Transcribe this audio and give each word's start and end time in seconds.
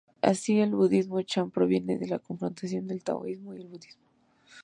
Así 0.23 0.59
el 0.59 0.71
Budismo 0.73 1.21
Chan 1.21 1.51
proviene 1.51 1.99
de 1.99 2.07
la 2.07 2.17
confrontación 2.17 2.87
del 2.87 3.03
taoísmo 3.03 3.53
y 3.53 3.61
el 3.61 3.67
budismo. 3.67 4.01